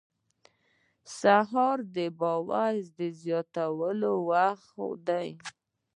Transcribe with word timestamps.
سهار 1.19 1.77
د 1.95 1.97
باور 2.19 2.73
زیاتولو 3.21 4.13
وخت 4.31 4.75
دی. 5.07 5.29